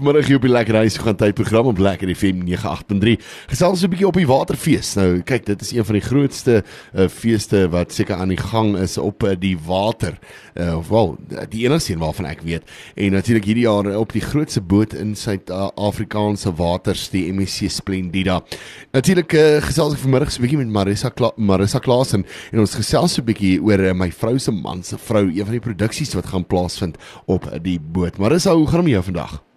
vanmiddag 0.00 0.30
hier 0.30 0.38
op 0.38 0.44
die 0.46 0.50
Lekker 0.50 0.74
Reis 0.78 0.94
gaan 0.96 1.16
tyd 1.20 1.34
program 1.36 1.66
op 1.68 1.78
Lekker 1.78 2.08
FM 2.14 2.38
98.3. 2.48 3.18
Gesels 3.50 3.82
'n 3.84 3.90
bietjie 3.92 4.06
op 4.06 4.16
die 4.16 4.26
waterfees. 4.26 4.94
Nou 4.96 5.20
kyk, 5.20 5.44
dit 5.46 5.60
is 5.60 5.72
een 5.72 5.84
van 5.84 5.94
die 5.94 6.02
grootste 6.02 6.62
uh, 6.94 7.08
feeste 7.08 7.68
wat 7.68 7.92
seker 7.92 8.16
aan 8.16 8.32
die 8.32 8.40
gang 8.40 8.78
is 8.78 8.96
op 8.98 9.22
uh, 9.22 9.34
die 9.38 9.58
water. 9.66 10.16
Uh, 10.54 10.78
of 10.78 10.88
wel, 10.88 11.16
die 11.48 11.66
enigste 11.66 11.92
een 11.92 11.98
waarvan 11.98 12.24
ek 12.24 12.40
weet. 12.40 12.62
En 12.94 13.12
natuurlik 13.12 13.44
hierdie 13.44 13.64
jaar 13.64 13.96
op 13.98 14.12
die 14.12 14.22
grootste 14.24 14.60
boot 14.60 14.94
in 14.94 15.12
Suid-Afrikaanse 15.16 16.54
waters, 16.54 17.10
die 17.10 17.32
MSC 17.32 17.68
Splendida. 17.68 18.40
Natuurlik 18.92 19.32
uh, 19.32 19.60
gesels 19.60 19.92
ek 19.92 20.00
vanmiddag 20.00 20.32
'n 20.32 20.40
bietjie 20.40 20.58
met 20.64 20.72
Marissa 20.72 21.08
Kla 21.08 21.32
Marissa 21.36 21.78
Klasen 21.78 22.24
en 22.52 22.58
ons 22.58 22.74
gesels 22.74 23.18
'n 23.18 23.24
bietjie 23.24 23.60
oor 23.60 23.80
uh, 23.80 23.92
my 23.92 24.10
vrou 24.10 24.38
se 24.38 24.50
man 24.50 24.82
se 24.82 24.96
vrou, 24.96 25.28
een 25.28 25.44
van 25.44 25.60
die 25.60 25.66
produksies 25.68 26.14
wat 26.14 26.26
gaan 26.26 26.46
plaasvind 26.46 26.96
op 27.26 27.44
uh, 27.44 27.60
die 27.60 27.80
boot. 27.80 28.16
Marissa, 28.18 28.54
hoe 28.54 28.66
gaan 28.66 28.80
dit 28.80 28.84
met 28.84 28.92
jou 28.92 29.04
vandag? 29.04 29.49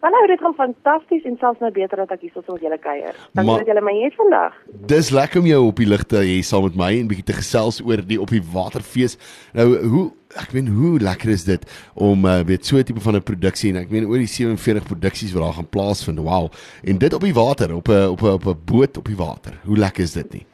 Hallo, 0.00 0.18
dit 0.30 0.38
gaan 0.38 0.54
fantasties 0.54 1.24
en 1.26 1.34
selfs 1.40 1.58
nou 1.58 1.72
beter 1.74 1.98
dat 1.98 2.12
ek 2.14 2.20
hier 2.22 2.30
so 2.30 2.54
met 2.54 2.62
julle 2.62 2.76
kuier. 2.78 3.16
Dankie 3.34 3.56
dat 3.64 3.70
julle 3.72 3.80
my 3.82 3.94
hier 3.96 4.12
vandag. 4.14 4.54
Dis 4.92 5.08
lekker 5.10 5.40
om 5.40 5.48
jou 5.50 5.62
op 5.72 5.80
die 5.82 5.88
lig 5.90 6.04
te 6.06 6.20
hê 6.22 6.36
saam 6.46 6.68
met 6.68 6.76
my 6.78 6.90
en 7.00 7.08
bietjie 7.10 7.26
te 7.26 7.34
gesels 7.34 7.80
oor 7.82 8.04
die 8.06 8.20
op 8.22 8.30
die 8.30 8.42
waterfees. 8.52 9.16
Nou, 9.58 9.66
hoe 9.94 10.04
ek 10.38 10.54
meen 10.54 10.70
hoe 10.70 10.92
lekker 11.02 11.32
is 11.34 11.48
dit 11.48 11.66
om 11.98 12.28
uh, 12.30 12.38
weet 12.46 12.70
so 12.70 12.78
'n 12.78 12.86
tipe 12.86 13.02
van 13.02 13.18
'n 13.18 13.26
produksie 13.26 13.74
en 13.74 13.82
ek 13.82 13.90
meen 13.90 14.06
oor 14.06 14.22
die 14.22 14.30
47 14.30 14.86
produksies 14.86 15.34
wat 15.34 15.42
daar 15.42 15.58
gaan 15.58 15.72
plaasvind. 15.74 16.22
Wow. 16.22 16.46
En 16.86 16.98
dit 16.98 17.14
op 17.14 17.26
die 17.26 17.34
water, 17.34 17.74
op 17.74 17.88
'n 17.90 18.14
op 18.14 18.22
'n 18.22 18.38
op 18.38 18.46
'n 18.46 18.58
boot 18.70 18.96
op 19.02 19.06
die 19.10 19.18
water. 19.18 19.58
Hoe 19.66 19.76
lekker 19.76 20.02
is 20.02 20.12
dit 20.12 20.30
nie? 20.32 20.46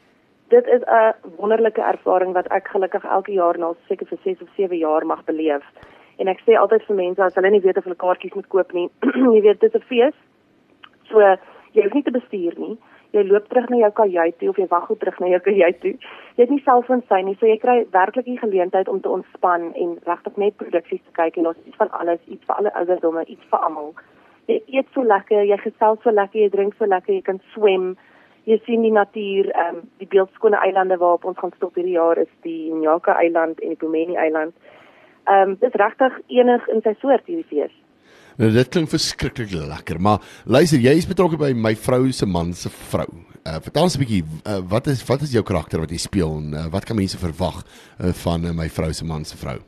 Dit 0.49 0.65
is 0.67 0.81
'n 0.89 1.13
wonderlike 1.37 1.83
ervaring 1.83 2.33
wat 2.33 2.49
ek 2.49 2.69
gelukkig 2.73 3.05
elke 3.05 3.33
jaar 3.33 3.59
na 3.59 3.75
seker 3.89 4.07
vir 4.07 4.19
6 4.25 4.41
of 4.41 4.49
7 4.57 4.79
jaar 4.79 5.05
mag 5.07 5.25
beleef. 5.25 5.65
En 6.23 6.31
ek 6.31 6.43
sê 6.47 6.57
altyd 6.59 6.87
vir 6.89 6.97
mense 6.97 7.23
as 7.23 7.35
hulle 7.39 7.51
nie 7.51 7.63
weet 7.65 7.79
of 7.79 7.87
hulle 7.89 7.99
kaartjies 7.99 8.35
moet 8.39 8.49
koop 8.49 8.73
nie, 8.73 8.89
jy 9.35 9.41
weet 9.47 9.61
dis 9.61 9.75
'n 9.75 9.87
fees. 9.91 10.17
So 11.11 11.21
jy 11.75 11.83
hoef 11.83 11.95
nie 11.95 12.07
te 12.07 12.15
bestuur 12.15 12.59
nie. 12.59 12.77
Jy 13.15 13.23
loop 13.29 13.47
terug 13.49 13.69
na 13.71 13.79
jou 13.79 13.91
kajuit 13.95 14.39
toe 14.39 14.49
of 14.51 14.57
jy 14.59 14.67
wag 14.71 14.87
goed 14.87 14.99
terug 14.99 15.19
na 15.21 15.29
jou 15.31 15.41
kajuit 15.41 15.77
toe. 15.81 15.93
Jy 16.35 16.43
het 16.43 16.51
nie 16.51 16.63
selfoon 16.65 17.03
sy 17.09 17.21
nie, 17.23 17.37
so 17.39 17.47
jy 17.47 17.59
kry 17.63 17.77
werklik 17.95 18.27
die 18.27 18.41
geleentheid 18.41 18.89
om 18.91 19.01
te 19.01 19.13
ontspan 19.17 19.69
en 19.75 19.93
regtig 20.07 20.41
net 20.43 20.57
produksies 20.59 21.03
te 21.05 21.15
kyk 21.15 21.39
en 21.39 21.47
ons 21.53 21.61
iets 21.67 21.79
van 21.79 21.93
alles, 22.01 22.19
iets 22.27 22.43
vir 22.49 22.57
alle 22.57 22.75
ouderdomme, 22.81 23.23
iets 23.31 23.47
vir 23.53 23.69
almal. 23.69 23.95
Jy 24.51 24.59
eet 24.67 24.91
so 24.95 25.07
lekker, 25.07 25.47
jy 25.47 25.59
gesels 25.63 26.03
so 26.03 26.11
lekker, 26.11 26.41
jy 26.43 26.51
drink 26.51 26.75
so 26.79 26.91
lekker, 26.91 27.15
jy 27.15 27.23
kan 27.23 27.39
swem. 27.55 27.95
Jy 28.51 28.59
sien 28.67 28.83
die 28.83 28.93
natuur, 28.93 29.47
ehm 29.55 29.79
um, 29.79 29.85
die 30.03 30.11
beeldskone 30.11 30.59
eilande 30.67 30.99
waarop 31.01 31.25
ons 31.25 31.39
gaan 31.39 31.55
stop 31.57 31.79
hierdie 31.79 31.95
jaar 31.95 32.19
is 32.19 32.33
die 32.43 32.75
Nyaka 32.75 33.15
eiland 33.23 33.63
en 33.63 33.73
die 33.73 33.79
Pomeni 33.81 34.19
eiland. 34.21 34.59
Ehm 35.25 35.55
um, 35.55 35.57
dis 35.61 35.81
regtig 35.81 36.21
enig 36.29 36.69
in 36.69 36.83
sy 36.85 36.95
soort 37.01 37.27
hierdie 37.27 37.49
fees. 37.49 37.73
Nou 38.37 38.51
dit 38.51 38.69
klink 38.69 38.91
verskriklik 38.91 39.53
lekker, 39.55 40.01
maar 40.03 40.19
luister, 40.45 40.81
jy 40.83 40.97
is 40.99 41.07
betrokke 41.07 41.39
by 41.39 41.53
my 41.55 41.75
vrou 41.79 42.11
se 42.13 42.27
man 42.27 42.51
se 42.53 42.73
vrou. 42.91 43.07
Uh, 43.45 43.61
vertel 43.63 43.87
ons 43.87 43.95
'n 43.97 44.03
bietjie, 44.03 44.25
uh, 44.25 44.59
wat 44.73 44.87
is 44.87 45.05
wat 45.09 45.23
is 45.23 45.33
jou 45.33 45.45
karakter 45.45 45.81
wat 45.81 45.91
jy 45.91 46.01
speel 46.03 46.33
en 46.41 46.53
uh, 46.53 46.67
wat 46.73 46.85
kan 46.85 46.97
mense 46.97 47.19
verwag 47.19 47.63
uh, 47.63 48.11
van 48.25 48.45
uh, 48.45 48.53
my 48.53 48.69
vrou 48.69 48.93
se 48.93 49.05
man 49.05 49.25
se 49.25 49.37
vrou? 49.37 49.59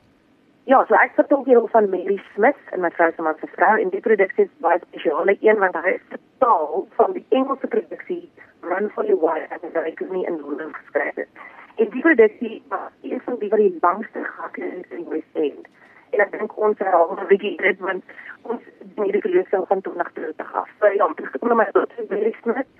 Ja, 0.66 0.84
so 0.88 0.94
ek 0.98 1.14
vertel 1.14 1.44
hier 1.46 1.62
van 1.70 1.90
Mary 1.90 2.18
Smith 2.34 2.58
en 2.72 2.80
my 2.80 2.90
vrou 2.90 3.12
se 3.14 3.22
man 3.22 3.36
se 3.40 3.46
vrou 3.54 3.74
en 3.78 3.90
die 3.90 4.00
produksie 4.00 4.44
is 4.44 4.54
baie 4.58 4.80
spesiaal, 4.88 5.28
een 5.40 5.60
want 5.62 5.76
hy 5.78 5.92
is 5.94 6.06
totaal 6.10 6.88
van 6.96 7.12
die 7.12 7.24
Engelse 7.30 7.66
produksie 7.66 8.24
Run 8.66 8.90
for 8.90 9.06
Your 9.06 9.22
Life 9.22 9.60
en 9.62 9.70
hy 9.78 9.84
het 9.92 10.10
nie 10.10 10.26
in 10.26 10.40
Londen 10.42 10.74
geskryf 10.74 11.22
het. 11.22 11.30
En 11.76 11.90
die 11.90 12.00
produksie 12.00 12.62
was 12.68 12.92
een 13.02 13.20
van 13.20 13.38
die 13.38 13.48
wat 13.48 13.58
die 13.58 13.78
langste 13.80 14.24
gehake 14.24 14.60
in 14.60 14.84
die 14.90 15.08
West 15.08 15.34
End. 15.46 15.66
En 16.10 16.20
ek 16.24 16.30
dink 16.32 16.56
ons 16.56 16.78
herhaal 16.78 17.08
nog 17.10 17.20
'n 17.20 17.26
bietjie 17.32 17.56
dit 17.56 17.78
want 17.78 18.04
ons 18.42 18.62
hierdie 18.94 19.20
verloosing 19.20 19.66
van 19.68 19.80
toe 19.80 19.92
na 19.96 20.06
terug 20.12 20.36
te 20.36 20.44
gaan. 20.44 20.68
So 20.78 20.86
ja, 20.86 21.08
ek 21.16 21.40
kom 21.40 21.56
maar 21.56 21.72
tot 21.72 21.92
die 21.96 22.06
Mary 22.08 22.32
Smith. 22.40 22.70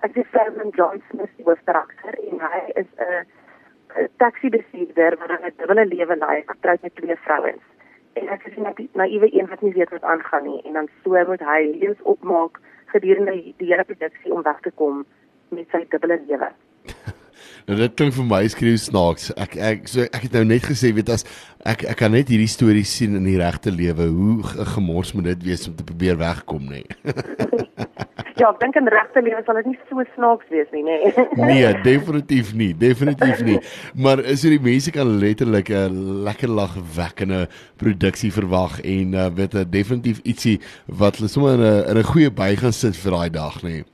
Ek 0.00 0.16
is 0.16 0.28
Simon 0.32 0.68
Johnson, 0.68 1.08
Smith, 1.10 1.36
die 1.36 1.44
hoofkarakter 1.44 2.18
en 2.30 2.40
hy 2.40 2.60
is 2.82 2.90
'n 3.00 4.08
taxi 4.16 4.48
bestuurder 4.48 5.16
wat 5.18 5.30
'n 5.30 5.52
dubbele 5.56 5.86
lewe 5.86 6.16
lei, 6.16 6.42
getroud 6.46 6.82
met 6.82 6.94
twee 6.94 7.16
vrouens. 7.16 7.64
En 8.12 8.28
ek 8.28 8.44
is 8.44 8.56
net 8.56 8.94
naïewe 8.94 9.28
een 9.32 9.48
wat 9.48 9.60
nie 9.60 9.72
weet 9.72 9.90
wat 9.90 10.02
aangaan 10.02 10.44
nie 10.44 10.60
en 10.64 10.72
dan 10.72 10.88
so 11.04 11.24
moet 11.26 11.40
hy 11.40 11.60
lewens 11.80 12.02
opmaak 12.02 12.60
gedurende 12.86 13.32
die 13.56 13.70
hele 13.72 13.84
produksie 13.84 14.32
om 14.32 14.42
weg 14.42 14.60
te 14.60 14.70
kom 14.70 15.04
met 15.48 15.68
sy 15.70 15.86
dubbele 15.88 16.20
lewe. 16.26 16.52
Nou 17.68 17.78
dit 17.78 17.94
klink 17.94 18.14
vir 18.16 18.26
my 18.26 18.40
skreeu 18.50 18.78
snaaks. 18.80 19.30
Ek 19.38 19.54
ek 19.54 19.84
so 19.90 20.06
ek 20.08 20.26
het 20.26 20.36
nou 20.38 20.42
net 20.48 20.64
gesê 20.66 20.90
weet 20.96 21.12
as 21.14 21.22
ek 21.68 21.84
ek 21.92 22.00
kan 22.00 22.10
net 22.14 22.32
hierdie 22.32 22.50
stories 22.50 22.90
sien 22.98 23.14
in 23.18 23.28
die 23.28 23.38
regte 23.38 23.70
lewe 23.70 24.08
hoe 24.10 24.66
gemors 24.74 25.12
moet 25.14 25.30
dit 25.30 25.46
wees 25.50 25.68
om 25.70 25.76
te 25.78 25.86
probeer 25.86 26.18
wegkom 26.18 26.66
nê. 26.72 26.82
ja, 28.40 28.48
ek 28.48 28.58
dink 28.64 28.80
in 28.80 28.90
regte 28.90 29.22
lewe 29.22 29.44
sal 29.46 29.60
dit 29.60 29.70
nie 29.70 29.78
so 29.90 30.06
snaaks 30.16 30.50
wees 30.50 30.74
nie 30.74 30.82
nê. 30.88 30.98
nee, 31.52 31.70
definitief 31.86 32.50
nie, 32.58 32.72
definitief 32.74 33.44
nie. 33.46 33.60
Maar 33.94 34.24
is 34.26 34.42
dit 34.42 34.56
die 34.56 34.64
mense 34.66 34.94
kan 34.94 35.14
letterlik 35.22 35.70
'n 35.70 36.26
lekker 36.26 36.50
lagwekkende 36.50 37.46
produksie 37.78 38.32
verwag 38.34 38.80
en 38.82 39.14
uh, 39.14 39.30
weet 39.30 39.54
'n 39.54 39.70
definitief 39.70 40.18
ietsie 40.26 40.58
wat 40.86 41.22
hulle 41.22 41.30
sommer 41.30 41.54
in 41.54 41.62
'n 41.62 41.90
in 41.94 42.02
'n 42.02 42.10
goeie 42.10 42.30
by 42.30 42.56
gaan 42.58 42.74
sit 42.74 42.98
vir 42.98 43.14
daai 43.14 43.30
dag 43.30 43.62
nê. 43.62 43.70
Nee. 43.70 43.90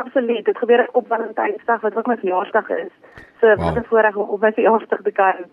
Absoluut. 0.00 0.44
Dit 0.44 0.58
gebeur 0.58 0.88
op 0.92 1.06
Valentynsdag 1.06 1.80
wat 1.80 1.96
ook 1.96 2.06
my 2.06 2.16
verjaarsdag 2.16 2.68
is. 2.68 2.92
So 3.40 3.46
wow. 3.46 3.64
wat 3.64 3.76
'n 3.76 3.88
voorreg 3.88 4.16
om 4.16 4.28
op 4.28 4.40
my 4.40 4.52
verjaarsdag 4.52 5.02
te 5.02 5.12
kan 5.12 5.44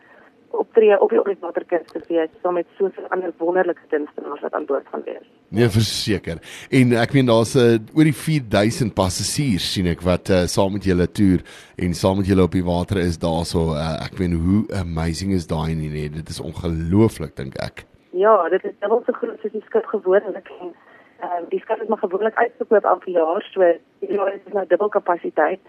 optree 0.51 1.01
op 1.01 1.09
die 1.09 1.19
Oorwaterkunste 1.19 1.99
fees 2.07 2.29
saam 2.41 2.53
met 2.53 2.65
so 2.77 2.85
'n 2.85 3.09
ander 3.09 3.31
wonderlike 3.37 3.81
kunstenaars 3.87 4.41
wat 4.41 4.53
aan 4.53 4.65
boord 4.65 4.87
gaan 4.91 5.01
wees. 5.05 5.27
Nee, 5.49 5.69
verseker. 5.69 6.37
En 6.69 6.91
ek 6.91 7.13
meen 7.13 7.25
daar's 7.25 7.55
uh, 7.55 7.77
oor 7.95 8.03
die 8.03 8.15
4000 8.15 8.93
passasiers 8.93 9.73
sien 9.73 9.87
ek 9.87 10.01
wat 10.01 10.29
uh, 10.29 10.45
saam 10.45 10.71
met 10.71 10.83
julle 10.83 11.11
toer 11.11 11.39
en 11.75 11.93
saam 11.93 12.17
met 12.17 12.27
julle 12.27 12.43
op 12.43 12.51
die 12.51 12.63
water 12.63 12.97
is 12.97 13.17
daarso. 13.17 13.59
Uh, 13.73 14.05
ek 14.05 14.19
meen 14.19 14.33
hoe 14.33 14.65
amazing 14.79 15.31
is 15.33 15.47
daai 15.47 15.75
nie, 15.75 15.89
nee, 15.89 16.09
dit 16.09 16.29
is 16.29 16.39
ongelooflik 16.39 17.35
dink 17.35 17.55
ek. 17.55 17.85
Ja, 18.11 18.49
dit 18.49 18.63
is 18.63 18.73
dubbel 18.79 19.03
so 19.05 19.13
groot 19.13 19.39
soos 19.41 19.51
die 19.51 19.63
skip 19.65 19.85
gewoonlik 19.85 20.51
en 20.59 20.75
Ehm 21.17 21.43
uh, 21.43 21.49
die 21.49 21.59
skip 21.59 21.81
is 21.81 21.87
maar 21.87 21.97
gewoonlik 21.97 22.35
uitverkoop 22.35 22.83
elke 22.83 23.11
jaar, 23.11 23.41
so 23.51 23.59
die 23.99 24.13
jaar 24.13 24.33
is 24.33 24.53
nou 24.53 24.65
dubbel 24.67 24.89
kapasiteit. 24.89 25.59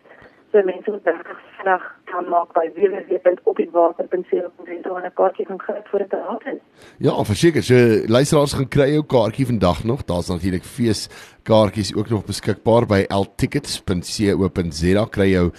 So 0.52 0.62
mense 0.62 0.90
moet 0.90 1.04
regtig 1.04 1.38
vinnig 1.58 1.84
kan 2.08 2.24
maak 2.32 2.52
by 2.56 2.66
www.opiewater.co.za 2.76 4.92
en 4.98 5.04
'n 5.04 5.18
kaartjie 5.20 5.46
kan 5.46 5.58
kry 5.58 5.74
vir 5.90 5.98
dit 5.98 6.10
te 6.10 6.16
laat 6.16 6.46
is. 6.54 6.60
Ja, 6.98 7.24
verseker, 7.24 7.62
so 7.62 7.74
luisteraars 8.06 8.52
gaan 8.52 8.68
kry 8.68 8.92
jou 8.92 9.04
kaartjie 9.04 9.46
vandag 9.46 9.84
nog. 9.84 10.04
Daar's 10.04 10.28
natuurlik 10.28 10.64
fees 10.64 11.08
kaartjies 11.48 11.94
ook 11.94 12.08
nog 12.08 12.24
beskikbaar 12.28 12.86
by 12.86 13.04
ltickets.co.za 13.08 15.04
kry 15.14 15.28
jou 15.30 15.46
uh, 15.48 15.54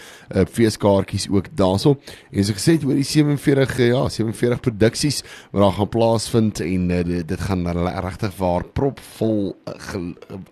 feeskaartjies 0.45 1.29
ook 1.33 1.49
daarso. 1.57 1.95
En 2.31 2.45
so 2.45 2.53
gesê 2.53 2.77
oor 2.85 2.99
die 2.99 3.07
47 3.07 3.79
uh, 3.79 3.87
ja, 3.87 4.09
47 4.09 4.59
produksies 4.59 5.23
wat 5.51 5.63
daar 5.63 5.77
gaan 5.79 5.89
plaasvind 5.89 6.61
en 6.65 6.89
uh, 6.89 7.03
dit, 7.03 7.27
dit 7.27 7.41
gaan 7.41 7.65
regtig 8.05 8.37
waar 8.37 8.63
propvol 8.63 9.55
uh, 9.65 9.73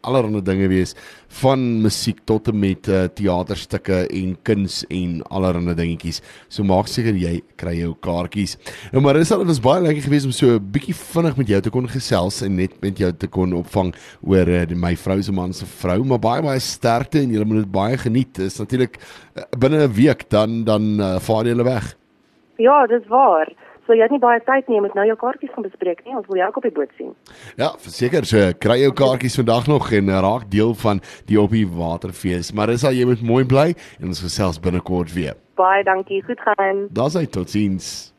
allerlei 0.01 0.41
dinge 0.41 0.67
wees 0.67 0.95
van 1.41 1.81
musiek 1.81 2.19
tot 2.25 2.47
en 2.47 2.59
met 2.59 2.87
uh, 2.87 3.03
teaterstukke 3.13 4.07
en 4.07 4.37
kuns 4.47 4.83
en 4.87 5.21
allerlei 5.37 5.75
dingetjies. 5.77 6.21
So 6.49 6.63
maak 6.67 6.89
seker 6.91 7.17
jy 7.17 7.41
kry 7.59 7.75
jou 7.79 7.93
kaartjies. 8.03 8.57
Nou 8.93 9.03
maar 9.05 9.19
dit 9.19 9.29
was 9.29 9.61
baie 9.63 9.83
lekker 9.85 10.07
geweest 10.07 10.25
om 10.25 10.35
so 10.35 10.57
'n 10.57 10.71
bietjie 10.71 10.95
vinnig 10.95 11.37
met 11.37 11.47
jou 11.47 11.61
te 11.61 11.69
kon 11.69 11.87
gesels 11.87 12.41
en 12.41 12.55
net 12.55 12.81
met 12.81 12.97
jou 12.97 13.11
te 13.11 13.27
kon 13.27 13.53
opvang 13.53 13.93
oor 14.21 14.47
uh, 14.47 14.65
my 14.75 14.95
vrou 14.95 15.21
se 15.21 15.31
man 15.31 15.53
se 15.53 15.65
vrou, 15.65 16.03
maar 16.03 16.19
baie 16.19 16.41
baie 16.41 16.59
sterkte 16.59 17.19
en 17.19 17.31
julle 17.31 17.45
moet 17.45 17.63
dit 17.63 17.71
baie 17.71 17.97
geniet. 17.97 18.33
Dit 18.35 18.51
is 18.51 18.59
natuurlik 18.59 18.97
uh, 19.35 19.43
binne 19.57 19.87
'n 19.87 19.93
week 19.93 20.29
dan 20.29 20.63
dan 20.63 20.99
uh, 20.99 21.19
vaar 21.19 21.45
julle 21.45 21.63
weg. 21.63 21.95
Ja, 22.57 22.87
dis 22.87 23.07
waar. 23.07 23.53
So 23.87 23.95
jy 23.95 24.03
het 24.03 24.11
nie 24.11 24.19
baie 24.19 24.41
tyd 24.43 24.67
nie, 24.67 24.75
jy 24.75 24.83
moet 24.83 24.95
nou 24.99 25.05
jou 25.07 25.15
kaartjies 25.21 25.53
gaan 25.55 25.63
bespreek 25.63 26.01
nie, 26.03 26.11
ons 26.19 26.27
wil 26.27 26.41
jou 26.41 26.47
ook 26.49 26.57
op 26.59 26.65
die 26.67 26.73
boot 26.75 26.91
sien. 26.99 27.13
Ja, 27.55 27.69
verseker, 27.79 28.27
so 28.27 28.49
kry 28.59 28.81
jou 28.81 28.91
kaartjies 28.91 29.39
vandag 29.39 29.69
nog 29.71 29.87
en 29.95 30.11
raak 30.11 30.49
deel 30.51 30.75
van 30.83 30.99
die 31.31 31.39
op 31.39 31.55
die 31.55 31.63
waterfees. 31.63 32.51
Al 32.51 32.75
jy 32.91 33.07
moet 33.07 33.23
mooi 33.23 33.45
bly 33.47 33.69
en 34.01 34.11
ons 34.11 34.19
gesels 34.27 34.59
binnekort 34.59 35.15
weer. 35.15 35.39
Baie 35.55 35.87
dankie, 35.87 36.19
goed 36.27 36.43
gaan. 36.43 36.87
Daar's 36.91 37.15
hy 37.15 37.25
totiens. 37.31 38.11